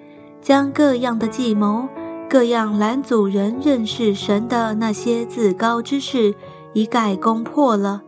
[0.41, 1.87] 将各样的计谋、
[2.31, 6.35] 各样拦阻人认识神的那些自高之事
[6.73, 8.01] 一概攻破了，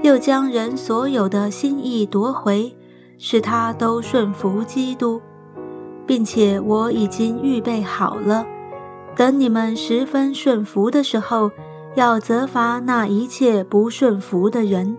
[0.00, 2.74] 又将人所有的心意夺回，
[3.18, 5.20] 使他都顺服基督，
[6.06, 8.46] 并且我已经预备好了，
[9.14, 11.50] 等你们十分顺服的时候。
[11.94, 14.96] 要责罚那一切不顺服的人。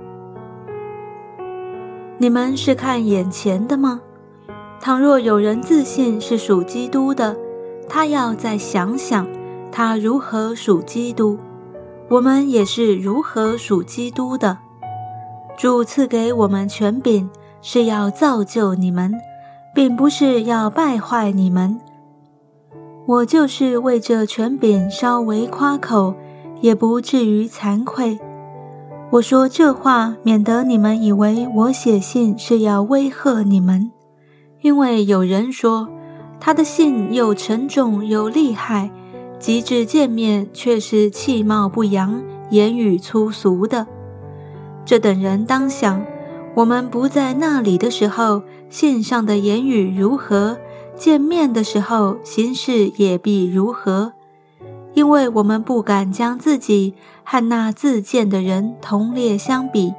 [2.20, 4.02] 你们是看眼前的吗？
[4.80, 7.36] 倘若有人自信是属基督的，
[7.90, 9.28] 他要再想想，
[9.72, 11.38] 他如何属基督。
[12.10, 14.58] 我们也是如何属基督的。
[15.58, 17.30] 主赐给我们权柄，
[17.62, 19.14] 是要造就你们，
[19.74, 21.80] 并不是要败坏你们。
[23.06, 26.14] 我就是为这权柄稍微夸口。
[26.64, 28.18] 也不至于惭愧。
[29.12, 33.92] 我说这话，免得你们以为我写信是要威吓你们。
[34.62, 35.90] 因为有人说
[36.40, 38.90] 他的信又沉重又厉害，
[39.38, 43.86] 及至见面却是气貌不扬、言语粗俗的。
[44.86, 46.02] 这等人当想：
[46.56, 50.56] 我们不在那里的时候，信上的言语如何；
[50.96, 54.14] 见面的时候，行事也必如何。
[54.94, 59.94] 因为我们不敢将自己和那自荐的人同列相比，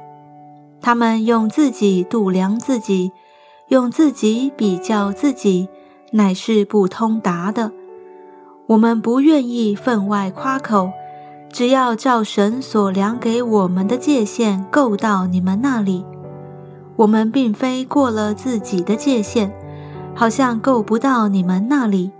[0.81, 3.11] 他们用自己度量自己，
[3.67, 5.67] 用自己比较自己，
[6.11, 7.71] 乃是不通达的。
[8.67, 10.91] 我们不愿意分外夸口，
[11.51, 16.05] 只要照神所量给我们的界限够到你们那里。
[16.95, 19.53] 我们并非过了自己的界限，
[20.15, 22.11] 好像够不到你们那里。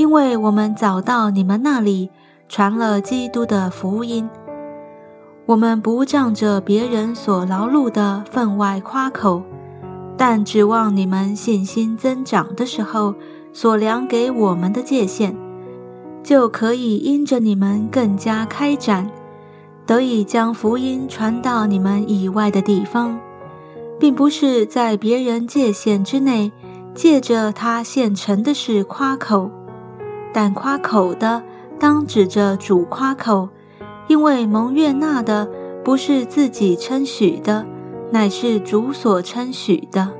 [0.00, 2.08] 因为我们早到你们那里
[2.48, 4.26] 传了基督的福音，
[5.44, 9.42] 我们不仗着别人所劳碌的分外夸口，
[10.16, 13.14] 但指望你们信心增长的时候
[13.52, 15.36] 所量给我们的界限，
[16.22, 19.10] 就可以因着你们更加开展，
[19.84, 23.20] 得以将福音传到你们以外的地方，
[23.98, 26.50] 并不是在别人界限之内，
[26.94, 29.50] 借着他现成的事夸口。
[30.32, 31.42] 但夸口的，
[31.78, 33.48] 当指着主夸口，
[34.08, 35.48] 因为蒙悦纳的
[35.84, 37.66] 不是自己称许的，
[38.10, 40.12] 乃是主所称许的。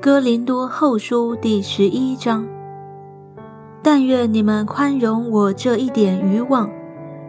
[0.00, 2.46] 哥林多后书第十一章，
[3.82, 6.70] 但愿你们宽容我这一点欲望。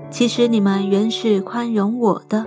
[0.09, 2.45] 其实你们原是宽容我的，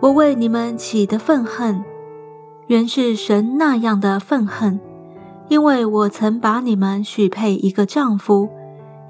[0.00, 1.82] 我为你们起的愤恨，
[2.66, 4.78] 原是神那样的愤恨，
[5.48, 8.48] 因为我曾把你们许配一个丈夫，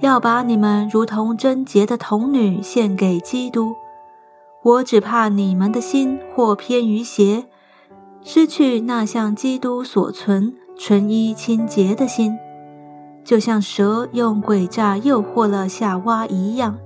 [0.00, 3.74] 要把你们如同贞洁的童女献给基督。
[4.62, 7.46] 我只怕你们的心或偏于邪，
[8.22, 12.36] 失去那向基督所存纯一清洁的心，
[13.24, 16.78] 就像蛇用诡诈诱惑了夏娃一样。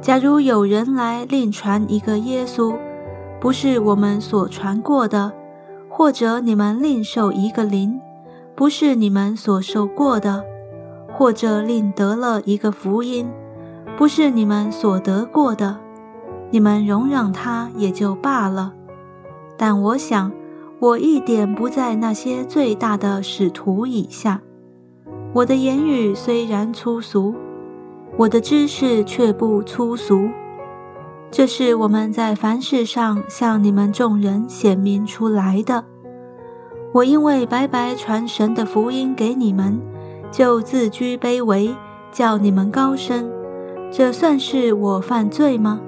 [0.00, 2.74] 假如有人来另传一个耶稣，
[3.38, 5.30] 不是我们所传过的；
[5.90, 8.00] 或者你们另受一个灵，
[8.54, 10.42] 不是你们所受过的；
[11.12, 13.30] 或者另得了一个福音，
[13.98, 15.76] 不是你们所得过的；
[16.50, 18.72] 你们容让他也就罢了。
[19.58, 20.32] 但我想，
[20.78, 24.40] 我一点不在那些最大的使徒以下。
[25.34, 27.34] 我的言语虽然粗俗，
[28.16, 30.28] 我的知识却不粗俗。
[31.30, 35.84] 这是我们在凡事上向你们众人显明出来的。
[36.92, 39.80] 我因为白白传神的福音给你们，
[40.32, 41.74] 就自居卑微，
[42.10, 43.30] 叫你们高升。
[43.92, 45.80] 这算是我犯罪吗？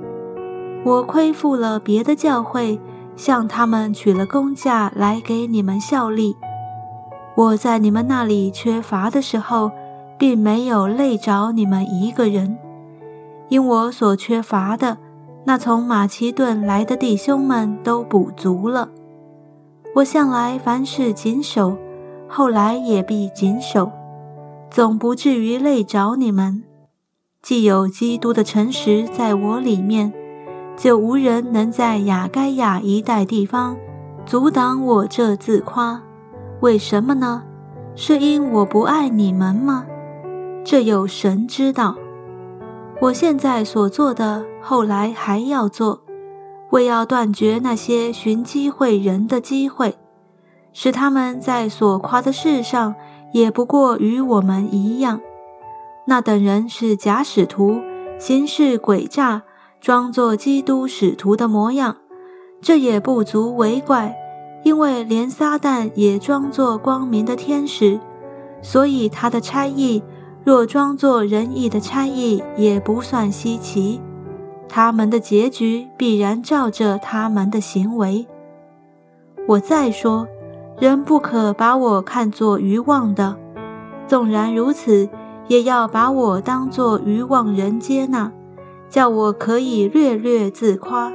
[0.85, 2.81] 我亏负了别的教会，
[3.17, 6.37] 向他们取了工价来给你们效力。
[7.35, 9.73] 我在你们那里缺乏的时候，
[10.23, 12.57] 并没有累着你们一个人，
[13.49, 14.97] 因我所缺乏的。
[15.45, 18.89] 那从马其顿来的弟兄们都补足了。
[19.97, 21.77] 我向来凡事谨守，
[22.29, 23.91] 后来也必谨守，
[24.71, 26.63] 总不至于累着你们。
[27.43, 30.13] 既有基督的诚实在我里面，
[30.77, 33.77] 就无人能在雅该亚一带地方
[34.25, 36.01] 阻挡我这自夸。
[36.61, 37.43] 为什么呢？
[37.97, 39.85] 是因我不爱你们吗？
[40.65, 41.97] 这有神知道。
[43.01, 46.03] 我现在所做的，后来还要做，
[46.71, 49.97] 为要断绝那些寻机会人的机会，
[50.73, 52.95] 使他们在所夸的事上
[53.33, 55.21] 也不过与我们一样。
[56.07, 57.81] 那等人是假使徒，
[58.19, 59.43] 行事诡诈，
[59.81, 61.97] 装作基督使徒的模样，
[62.61, 64.15] 这也不足为怪，
[64.63, 67.99] 因为连撒旦也装作光明的天使，
[68.63, 70.01] 所以他的差役。
[70.45, 74.01] 若装作仁义的差役，也不算稀奇。
[74.69, 78.27] 他们的结局必然照着他们的行为。
[79.47, 80.27] 我再说，
[80.81, 83.37] 人不可把我看作愚妄的，
[84.09, 85.09] 纵然如此，
[85.47, 88.33] 也要把我当作愚妄人接纳，
[88.89, 91.13] 叫我可以略略自夸。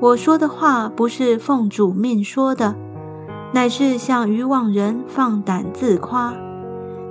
[0.00, 2.74] 我说的话不是奉主命说的，
[3.52, 6.32] 乃是向愚妄人放胆自夸。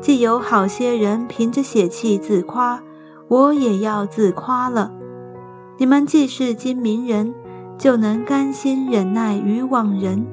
[0.03, 2.83] 既有好些人凭着血气自夸，
[3.29, 4.91] 我也要自夸了。
[5.77, 7.33] 你们既是精明人，
[7.77, 10.27] 就能甘心忍耐愚妄人。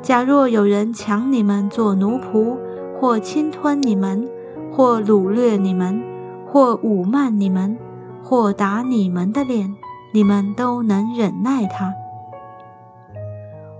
[0.00, 2.56] 假若有人抢你们做奴仆，
[2.98, 4.26] 或侵吞你们，
[4.72, 6.02] 或掳掠你们，
[6.46, 7.76] 或侮慢你们，
[8.24, 9.74] 或打你们的脸，
[10.14, 11.92] 你们都能忍耐他。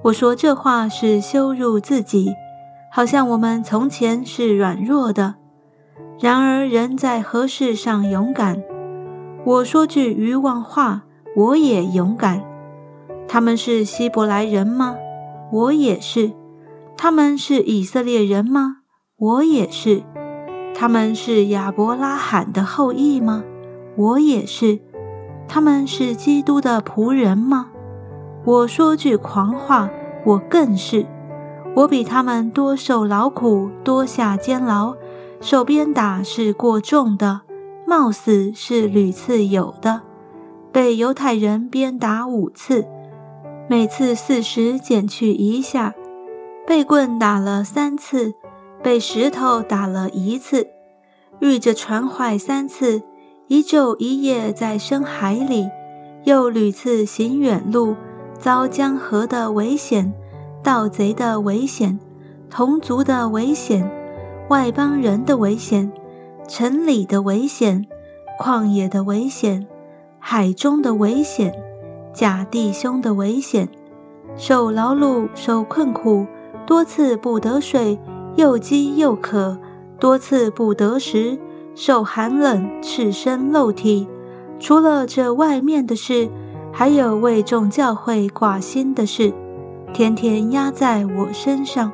[0.03, 2.35] 我说这话是羞辱自己。
[2.97, 5.35] 好像我们从前是软弱的，
[6.19, 8.63] 然而人在何事上勇敢？
[9.45, 11.03] 我说句愚妄话，
[11.37, 12.43] 我也勇敢。
[13.29, 14.97] 他们是希伯来人吗？
[15.53, 16.33] 我也是。
[16.97, 18.79] 他们是以色列人吗？
[19.19, 20.03] 我也是。
[20.75, 23.45] 他们是亚伯拉罕的后裔吗？
[23.99, 24.81] 我也是。
[25.47, 27.67] 他们是基督的仆人吗？
[28.47, 29.91] 我说句狂话，
[30.25, 31.05] 我更是。
[31.77, 34.95] 我比他们多受劳苦，多下监牢，
[35.43, 37.43] 受鞭打是过重的，
[37.87, 40.01] 冒死是屡次有的。
[40.73, 42.87] 被犹太人鞭打五次，
[43.69, 45.93] 每次四十减去一下；
[46.67, 48.33] 被棍打了三次，
[48.83, 50.69] 被石头打了一次；
[51.41, 53.03] 遇着船坏三次，
[53.49, 55.69] 一昼一夜在深海里，
[56.25, 57.95] 又屡次行远路，
[58.39, 60.15] 遭江河的危险。
[60.67, 61.97] 盗贼的危险，
[62.51, 63.89] 同族的危险，
[64.49, 65.93] 外邦人的危险，
[66.49, 67.87] 城里的危险，
[68.43, 69.65] 旷野的危险，
[70.19, 71.55] 海中的危险，
[72.13, 73.69] 假弟兄的危险，
[74.37, 76.27] 受劳碌，受困苦，
[76.67, 77.97] 多次不得睡，
[78.35, 79.57] 又饥又渴，
[80.01, 81.39] 多次不得食，
[81.77, 84.09] 受寒冷，赤身露体。
[84.59, 86.29] 除了这外面的事，
[86.73, 89.33] 还有为众教会挂心的事。
[89.97, 91.91] 天天压在我身上，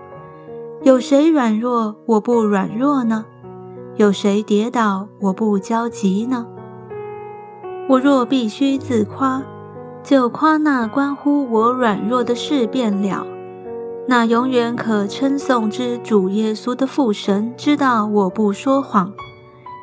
[0.83, 3.25] 有谁软弱我不软弱呢？
[3.95, 6.45] 有谁跌倒我不焦急呢？
[7.89, 9.41] 我若必须自夸，
[10.03, 13.25] 就夸那关乎我软弱的事便了。
[14.09, 19.13] 那永远可称颂之主耶稣的父神知道我不说谎。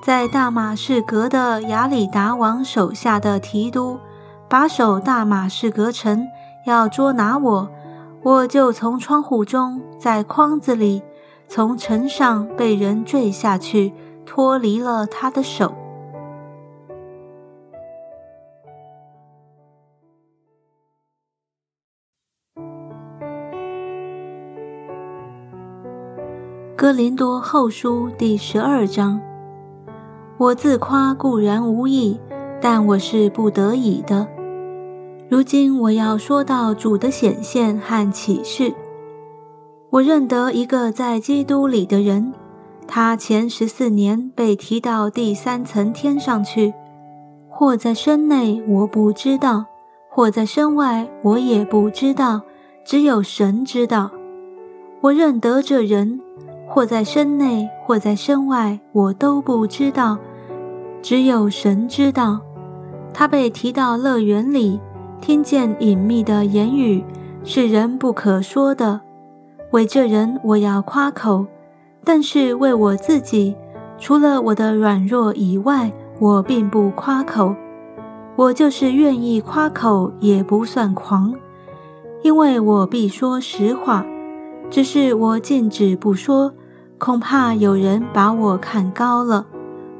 [0.03, 3.97] 在大马士革的亚里达王手下的提督，
[4.49, 6.27] 把守大马士革城，
[6.65, 7.71] 要捉拿我。
[8.21, 11.01] 我就从窗户中，在筐子里，
[11.47, 13.93] 从城上被人坠下去，
[14.25, 15.73] 脱离了他的手。
[26.75, 29.19] 哥林多后书第十二章：
[30.37, 32.19] 我自夸固然无益，
[32.61, 34.27] 但我是不得已的。
[35.29, 38.73] 如今我要说到主的显现和启示。
[39.91, 42.33] 我认得一个在基督里的人，
[42.87, 46.73] 他前十四年被提到第三层天上去，
[47.47, 49.65] 或在身内我不知道，
[50.09, 52.41] 或在身外我也不知道，
[52.83, 54.09] 只有神知道。
[55.01, 56.19] 我认得这人，
[56.67, 60.17] 或在身内，或在身外，我都不知道，
[61.03, 62.41] 只有神知道。
[63.13, 64.79] 他被提到乐园里，
[65.21, 67.03] 听见隐秘的言语，
[67.43, 69.01] 是人不可说的。
[69.71, 71.45] 为这人，我要夸口；
[72.03, 73.55] 但是为我自己，
[73.99, 77.55] 除了我的软弱以外，我并不夸口。
[78.35, 81.33] 我就是愿意夸口，也不算狂，
[82.23, 84.05] 因为我必说实话。
[84.69, 86.53] 只是我禁止不说，
[86.97, 89.45] 恐怕有人把我看高了，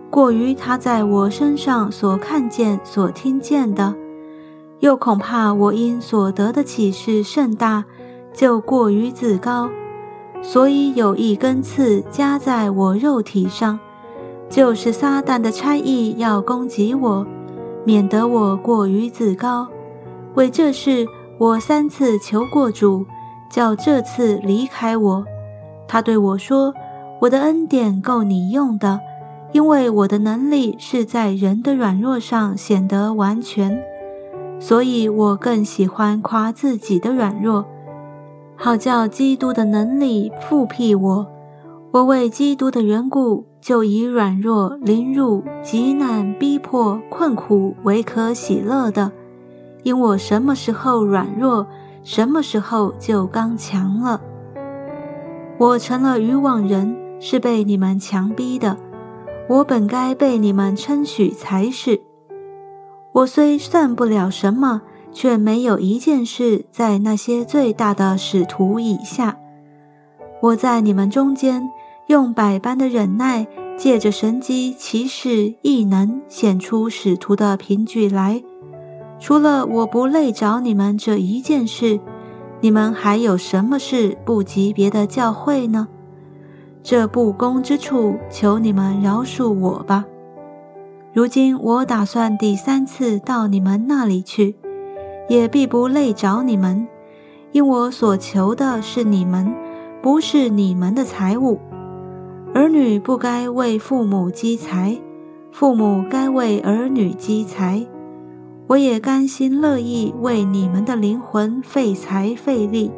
[0.09, 3.93] 过于他在我身上所看见、所听见的；
[4.79, 7.85] 又恐怕我因所得的启示甚大。
[8.31, 9.69] 就过于自高，
[10.41, 13.77] 所以有一根刺加在我肉体上，
[14.47, 17.25] 就是撒旦的差役要攻击我，
[17.83, 19.67] 免得我过于自高。
[20.35, 21.07] 为这事，
[21.39, 23.05] 我三次求过主，
[23.49, 25.25] 叫这次离开我。
[25.87, 26.73] 他对我说
[27.21, 29.01] ：“我的恩典够你用的，
[29.51, 33.81] 因为我的能力是在人的软弱上显得完全。
[34.59, 37.65] 所以我更喜欢夸自己的软弱。”
[38.61, 41.27] 好叫基督的能力复辟我，
[41.91, 49.13] 我为基督的缘故，就以软弱、凌辱、极难、逼迫、困苦为可喜乐的，
[49.83, 51.65] 因我什么时候软弱，
[52.03, 54.19] 什么时候就刚强了。
[55.57, 58.75] 我成了渔网人，是被你们强逼的，
[59.47, 62.01] 我本该被你们称许才是。
[63.19, 64.81] 我虽算不了什么。
[65.11, 69.39] 却没有一件事在那些最大的使徒以下。
[70.39, 71.67] 我在你们中间
[72.07, 78.43] 用百般的忍耐，借着神机奇事异能显出使徒的凭据来。
[79.19, 81.99] 除了我不累着你们这一件事，
[82.61, 85.87] 你们还有什么事不及别的教会呢？
[86.83, 90.05] 这不公之处，求你们饶恕我吧。
[91.19, 94.55] 如今我打算第三次到你们那里去。
[95.27, 96.87] 也必不累着你们，
[97.51, 99.53] 因我所求的是你们，
[100.01, 101.59] 不是你们的财物。
[102.53, 104.97] 儿女不该为父母积财，
[105.51, 107.85] 父母该为儿女积财。
[108.67, 112.89] 我也甘心乐意为你们的灵魂费财费力。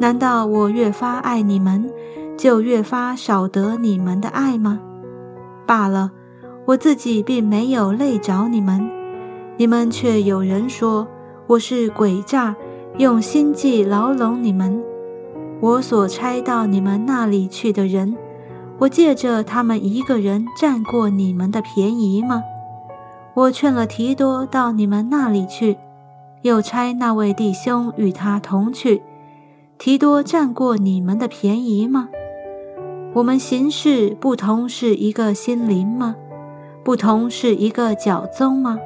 [0.00, 1.88] 难道我越发爱你们，
[2.36, 4.80] 就越发少得你们的爱吗？
[5.64, 6.10] 罢了，
[6.68, 8.90] 我自己并没有累着你们，
[9.56, 11.08] 你们却有人说。
[11.46, 12.54] 我是诡诈，
[12.98, 14.84] 用心计牢笼你们。
[15.60, 18.14] 我所差到你们那里去的人，
[18.80, 22.42] 我借着他们一个人占过你们的便宜吗？
[23.32, 25.78] 我劝了提多到你们那里去，
[26.42, 29.02] 又差那位弟兄与他同去。
[29.78, 32.10] 提多占过你们的便宜吗？
[33.14, 36.14] 我们行事不同是一个心灵吗？
[36.84, 38.78] 不同是一个教宗吗？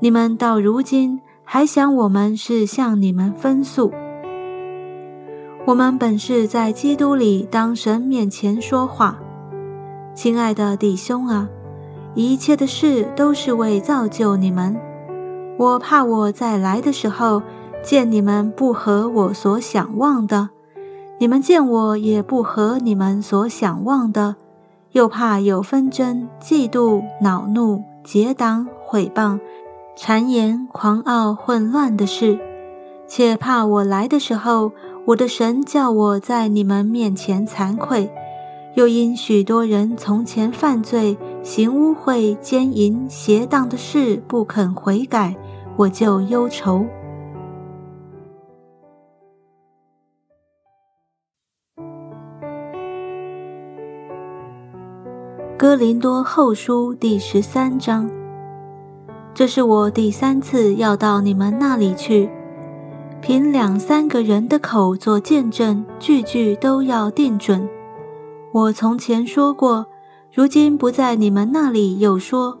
[0.00, 1.20] 你们到如今。
[1.52, 3.90] 还想我们是向你们分诉？
[5.66, 9.18] 我们本是在基督里当神面前说话，
[10.14, 11.48] 亲爱的弟兄啊，
[12.14, 14.76] 一切的事都是为造就你们。
[15.58, 17.42] 我怕我在来的时候
[17.82, 20.50] 见你们不合我所想望的，
[21.18, 24.36] 你们见我也不合你们所想望的，
[24.92, 29.38] 又怕有纷争、嫉妒、恼怒、结党、毁谤。
[29.96, 32.38] 谗言、狂傲、混乱的事，
[33.06, 34.72] 且怕我来的时候，
[35.06, 38.10] 我的神叫我在你们面前惭愧，
[38.74, 45.36] 又因许多人从前犯罪、行污秽、奸淫、邪荡的事不肯悔改，
[45.76, 46.86] 我就忧愁。
[55.60, 58.10] 哥林多后书第十三章。
[59.34, 62.30] 这是我第三次要到你们那里去，
[63.20, 67.68] 凭两三个人的口做见证，句句都要定准。
[68.54, 69.84] 我从前说过，
[70.32, 72.58] 如今不在你们那里又说，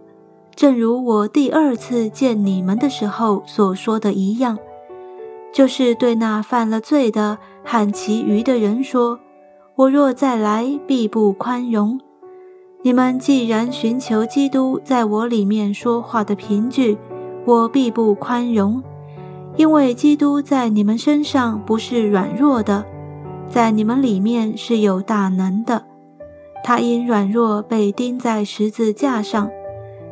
[0.54, 4.58] 正如我第二次见你们的时候所说的一样，
[5.54, 9.18] 就是对那犯了罪的和其余的人说：
[9.74, 11.98] 我若再来，必不宽容。
[12.82, 16.96] 你们既然寻求基督在我里面说话的凭据，
[17.44, 18.82] 我必不宽容，
[19.56, 22.82] 因为基督在你们身上不是软弱的，
[23.50, 25.84] 在你们里面是有大能的。
[26.64, 29.50] 他因软弱被钉在十字架上，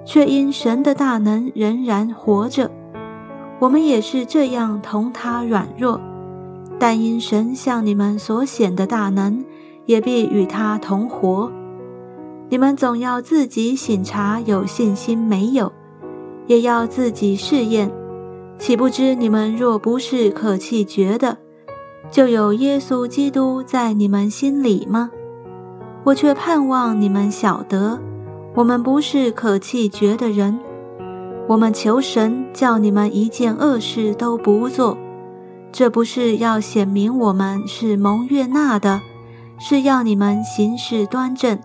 [0.04, 2.70] 却因神的大能仍然活着。
[3.60, 5.98] 我们也是这样同他软弱，
[6.78, 9.42] 但因神向你们所显的大能，
[9.86, 11.50] 也必与他同活。
[12.50, 15.70] 你们总要自己醒察有信心没有，
[16.46, 17.90] 也要自己试验。
[18.58, 21.36] 岂不知你们若不是可弃绝的，
[22.10, 25.10] 就有耶稣基督在你们心里吗？
[26.04, 28.00] 我却盼望你们晓得，
[28.54, 30.58] 我们不是可弃绝的人。
[31.46, 34.96] 我们求神叫你们一件恶事都不做，
[35.70, 39.00] 这不是要显明我们是蒙悦纳的，
[39.58, 41.58] 是要你们行事端正，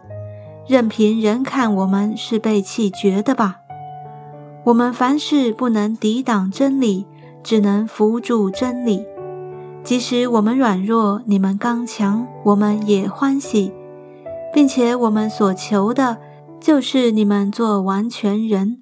[0.67, 3.57] 任凭人看我们是被弃绝的吧。
[4.65, 7.05] 我们凡事不能抵挡真理，
[7.43, 9.05] 只能扶助真理。
[9.83, 13.73] 即使我们软弱，你们刚强，我们也欢喜。
[14.53, 16.19] 并且我们所求的，
[16.61, 18.77] 就是你们做完全人。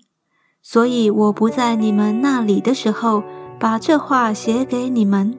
[0.61, 3.23] 所以我不在你们那里的时候，
[3.57, 5.33] 把这话写给你们，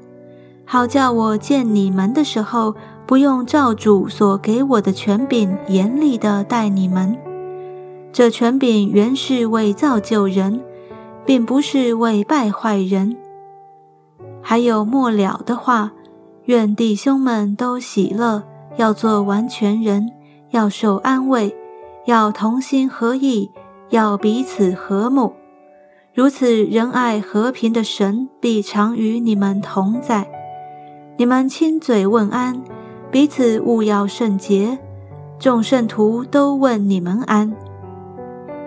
[0.65, 2.75] 好叫我见你们的时候，
[3.13, 7.15] 不用照主所给我的权柄严厉的待你们。
[8.11, 10.63] 这权柄原是为造就人，
[11.27, 13.15] 并不是为败坏人。
[14.41, 15.93] 还有末了的话，
[16.47, 18.45] 愿弟兄们都喜乐，
[18.77, 20.09] 要做完全人。
[20.51, 21.55] 要受安慰，
[22.07, 23.51] 要同心合意，
[23.91, 25.35] 要彼此和睦。
[26.15, 30.27] 如此仁爱和平的神必常与你们同在。
[31.19, 32.63] 你们亲嘴问安，
[33.13, 34.79] 彼此勿要圣洁。
[35.39, 37.55] 众圣徒都问你们安。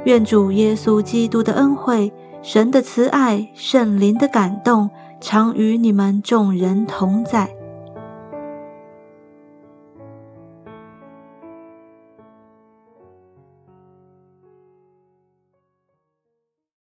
[0.03, 7.49] 愿主耶稣基督的恩惠、神的慈爱、圣灵的感动，常与你们众人同在。